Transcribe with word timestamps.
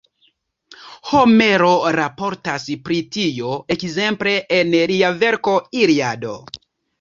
Homero 1.09 1.67
raportas 1.95 2.65
pri 2.87 2.97
tio 3.17 3.51
ekzemple 3.77 4.35
en 4.57 4.73
lia 4.95 5.13
verko 5.21 5.55
Iliado. 5.85 6.35